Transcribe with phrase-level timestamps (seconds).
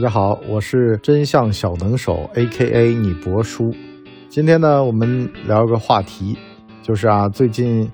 [0.00, 3.70] 大家好，我是真相小能手，A.K.A 你博叔。
[4.30, 6.38] 今天呢，我们聊个话题，
[6.82, 7.86] 就是啊，最近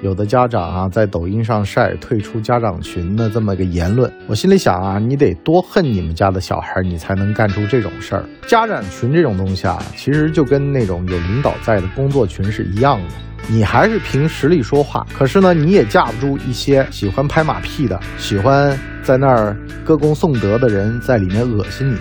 [0.00, 4.08] 有的家长啊，在抖音上晒退出家长群的这么个言论。
[4.28, 8.24] 我心里想啊，你得多恨你们家的小孩，你才能干出这种事儿。
[8.46, 13.14] 家长群这种东西啊，其实就跟那种有领导在的工作群是一样的。
[13.50, 21.96] 你还是凭实力说话，可是呢，你也架不住一些喜欢拍马屁的、喜欢在那儿歌功颂德的人在里面恶心你。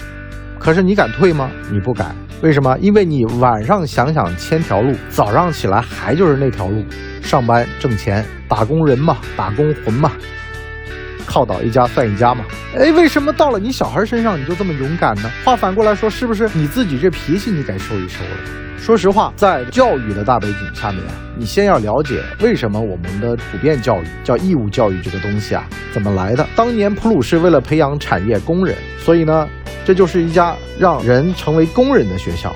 [0.59, 1.49] 可是你敢退吗？
[1.71, 2.13] 你不敢。
[2.41, 2.77] 为什么？
[2.79, 6.83] 因为你晚上想想千条路，早上起来还就是那条路，
[7.21, 10.11] 上班挣钱，打工人嘛，打工魂嘛，
[11.27, 12.43] 靠倒一家算一家嘛。
[12.75, 15.29] 哎，为什么到了你小孩身上你就这么勇敢呢？
[15.43, 18.79] 话反过来说，是不是你自己这脾气你该收一收了？
[18.79, 21.03] 说实话，在教育的大背景下面，
[21.37, 26.47] 你先要了解为什么我们的普遍教育叫义务教育这个东西啊怎么来的？
[26.55, 29.47] 当年普鲁士为了培养产业工人，所以呢，
[29.83, 32.55] 这就是一家让人成为工人的学校，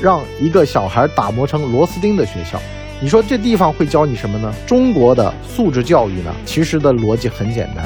[0.00, 2.60] 让一个小孩打磨成螺丝钉的学校。
[3.00, 4.54] 你说这地方会教你什么呢？
[4.64, 7.84] 中国的素质教育呢，其实的逻辑很简单。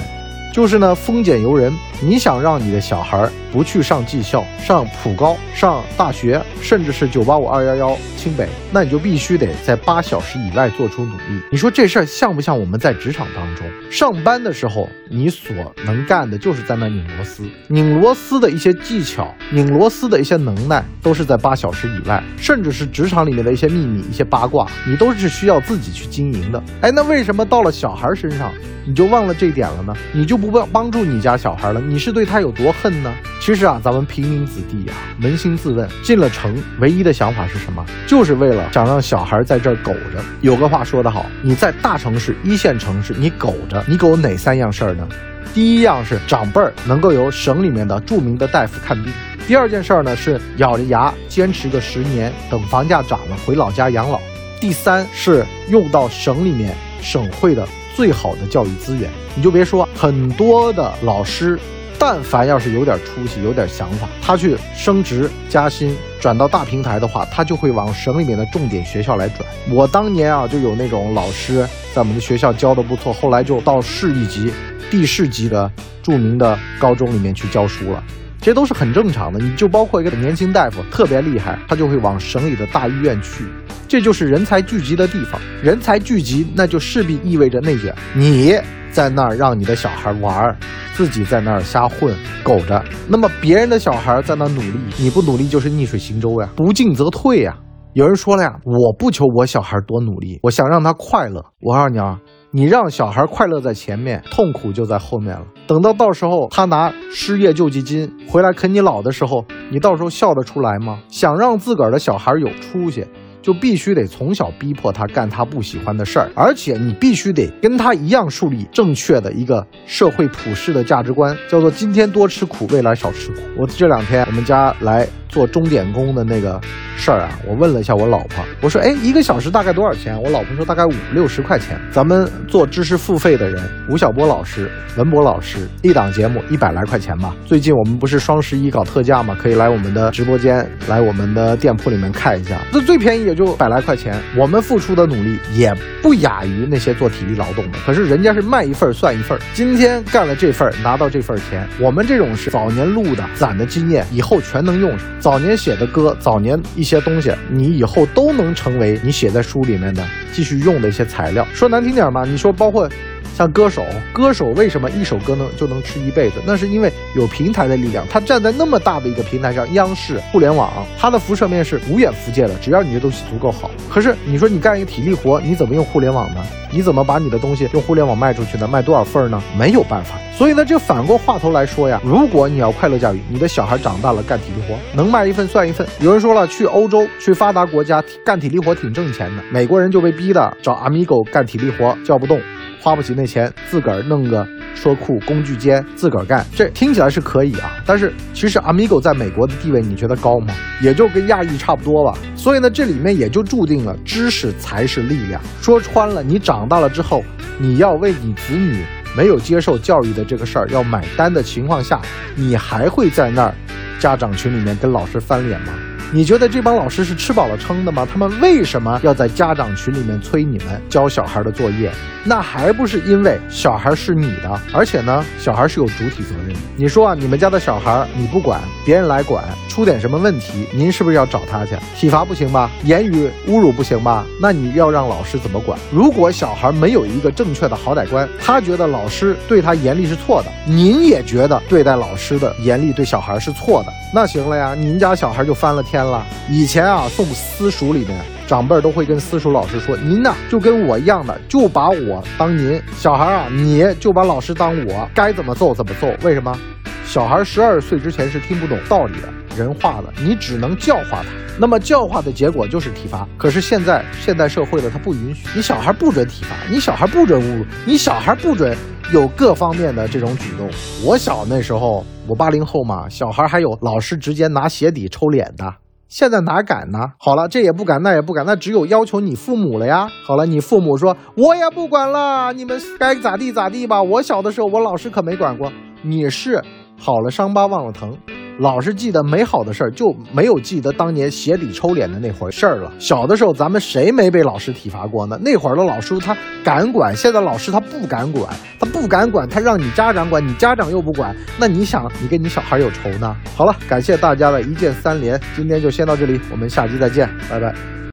[0.56, 1.70] 就是呢，丰俭由人。
[2.00, 11.40] 你想让你的小孩儿不去上技校、上普高、上大学，甚至是九八五、二幺幺、清北，那你就必须得在八小时以外做出努力。
[11.50, 15.54] 你说这事儿像不像我们在职场当中上班的时候，你所
[15.86, 26.62] 能干的就是在那拧螺丝，拧螺丝的一些技巧、拧螺丝的一些能耐，都是在八小时以外，甚至是职场里面的一些秘密、一些八卦，你都是需要自己去经营的。
[26.82, 28.52] 哎，那为什么到了小孩身上，
[28.86, 29.94] 你就忘了这点了呢？
[30.12, 30.46] 你就不？
[30.46, 33.12] 不帮帮助你家小孩了，你是对他有多恨呢？
[33.47, 37.86] 其实啊，咱们平民子弟呀，扪心自问，进了城唯一的想法是什么？
[38.05, 40.20] 就是为了想让小孩在这儿苟着。
[40.41, 45.08] 有个话说得好，你在大城市、一线城市，你苟着，你苟哪三样事儿呢？
[45.55, 49.12] 第一样是长辈儿能够由省里面的著名的大夫看病；
[49.47, 54.19] 第二件事儿呢是咬着牙坚持个十年，等房价涨了回老家养老；
[54.60, 57.65] 第三是用到省里面省会的。
[57.94, 61.59] 最好的教育资源，你就别说很多的老师，
[61.98, 69.40] 但凡要是有点出息、有点想法，他去升职加薪、转到大平台的话，他就会往省里面的重点学校来转。
[69.70, 74.52] 我当年啊，就有那种老师在我们的学校教的不错，后来就到市一级、
[74.90, 75.70] 地市级的
[76.02, 78.02] 著名的高中里面去教书了。
[78.40, 79.40] 这都是很正常的。
[79.40, 83.44] 你就包括一个年轻大夫特别厉害，他就会往省里的大医院去。
[83.88, 87.92] 这就是人才聚集的地方，人才聚集，那就势必意味着内卷。
[88.14, 88.56] 你
[88.96, 90.56] 在那儿让你的小孩玩，
[90.94, 97.54] 自己在那儿瞎混苟着，那么别人的小孩在那努力，你不努力就是逆水行舟呀，不进则退呀。
[97.92, 101.44] 有人说了呀，我不求我小孩多努力，我想让他快乐。
[101.60, 102.18] 我告诉你啊，
[102.52, 105.42] 你让小孩快乐在前面，痛苦就在后面了。
[105.66, 111.00] 等到到时候他拿失业救济金回来啃你老的时候，你到时候笑得出来吗？
[111.10, 113.06] 想让自个儿的小孩有出息。
[113.46, 123.36] 就必须得从小逼迫他干他不喜欢的事儿，而且你必须得跟他一样树立正确的一个社会普世的价值观，叫做今天多吃苦，未来少吃苦。
[123.56, 125.06] 我这两天我们家来。
[125.36, 126.58] 做钟点工的那个
[126.97, 130.19] 事儿啊，我问了一下我老婆，我说，哎，一个小时大概多少钱？
[130.22, 131.78] 我老婆说大概五六十块钱。
[131.92, 137.36] 咱们做知识付费的人，吴晓波老师、文博老师一档节目一百来块钱吧。
[137.44, 139.36] 最近我们不是双十一搞特价吗？
[139.38, 142.58] 可以来我们的直播间，来我们的店铺里面看一下。
[142.72, 147.78] 这最便宜也就百来块钱，我们付出的努力也不亚于那些做体力劳动的。
[147.84, 155.06] 可是人家是卖一份算一份，今天干了这份拿到这份钱，我们这种是早年录的攒的经验，以后全能用上。
[155.26, 160.00] 早年写的歌，早年一些东西，你以后都能成为你写在书里面的
[160.32, 161.44] 继续用的一些材料。
[161.53, 162.88] 说难听点嘛，你说包括。
[163.36, 166.36] 像歌手，歌手为什么一首歌能就能吃一辈子？
[166.47, 168.02] 那是因为有平台的力量。
[168.08, 172.54] 他站在那么大的一个平台上，央视、互联网，他的辐射面是无远弗届的。
[172.62, 173.70] 只要你的东西足够好。
[173.91, 176.42] 可是你说你干一个体力活，你怎么用互联网呢？
[176.70, 178.66] 你怎么把你的东西用互联网卖出去呢？
[178.66, 179.42] 卖多少份呢？
[179.58, 180.14] 没有办法。
[180.34, 185.87] 所以呢，就反过话头来说呀，如果你要快乐教育，你的小孩长大了干体力活，能卖一份算一份。
[186.00, 189.43] 有人说了，去欧洲、去发达国家干体力活挺挣钱的。
[189.50, 192.40] 美国人就被逼的找 Amigo 干体力活，叫不动。
[192.87, 194.47] 花不起那钱，自个儿弄个
[194.77, 197.69] 车库、工具间，自个儿干，这听起来是可以啊。
[197.85, 200.55] 但是其实 Amigo 在美国的地位，你觉得高吗？
[200.81, 202.17] 也就跟亚裔差不多吧。
[202.37, 205.43] 所以呢，这里面也就注定了知识才是力量。
[205.61, 207.25] 说穿了，你长大了之后，
[207.59, 208.85] 你要为你子女
[209.17, 212.00] 没有接受教育的这个事儿要买单的情况下，
[212.37, 213.55] 你还会在那儿
[213.99, 215.73] 家长群里面跟老师翻脸吗？
[216.12, 218.06] 你觉得这帮老师是吃饱了撑的吗？
[218.11, 221.91] 他们为什么要在家长群里面催你们交小孩的作业？
[222.25, 226.61] 那还不是因为小孩是你的，而且呢，小孩是有主体责任的。
[226.76, 232.70] 你说啊，你们家的小孩你不管，别人来管，出点什么问题，您是不是要找他去体罚不行吧？
[232.85, 234.25] 言语侮辱不行吧？
[234.41, 235.79] 那你要让老师怎么管？
[235.93, 246.26] 如果小孩没有一个正确的好歹观，他觉得老师对他严厉是错的，您也觉得对待老师的严厉对小孩是错的，那行了呀，您家小孩就翻了天天了。
[246.50, 248.20] 以前啊，送私塾里面。
[248.46, 256.06] 长辈都会跟私塾老师说：“您呐，就跟我一样的，就把我当您小孩啊，你就把老师当我，该怎么揍怎么揍。
[256.22, 256.56] 为什么？
[257.04, 261.26] 小孩十二岁之前是听不懂道理的，人话的，你只能教化他。
[261.58, 263.26] 那么教化的结果就是体罚。
[263.37, 268.76] 可是现在现代社会的他不允许，你小孩不准体罚，你小孩不准侮辱，你小孩不准
[269.12, 270.70] 有各方面的这种举动。
[271.04, 275.75] 我小那时候，我八零后嘛，小孩还有老师直接拿鞋底抽脸的。”
[276.08, 276.99] 现在哪敢呢？
[277.19, 280.08] 好了，这也不敢，那也不敢，那只有要求你父母了呀。
[280.25, 284.03] 好了，你父母说，我也不管了，你们该咋地咋地吧。
[284.03, 285.73] 我小的时候，我老师可没管过。
[286.03, 286.62] 你是
[286.99, 288.17] 好了伤疤忘了疼。
[288.58, 292.91] 老是记得美好的事儿，就没有记得当年鞋底抽脸的那回事儿了。
[292.99, 295.38] 小的时候，咱们谁没被老师体罚过呢？
[295.43, 298.49] 那会儿的老师他敢管，现在老师他不敢管，
[298.81, 303.37] 他不敢管，他让你家长管，你家长又不管，那你想，你跟你小孩有仇呢？
[303.55, 307.97] 好了，感谢大家的一键三连，今天就先到这里，我们下期再见，拜拜。